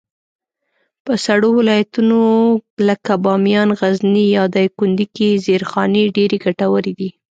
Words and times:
په 1.05 1.13
سړو 1.25 1.49
ولایتونو 1.59 2.19
لکه 2.87 3.11
بامیان، 3.25 3.69
غزني، 3.79 4.25
یا 4.37 4.43
دایکنډي 4.55 5.05
کي 5.15 5.29
زېرخانې 5.45 6.03
ډېرې 6.15 6.37
ګټورې 6.45 6.93
دي. 6.99 7.09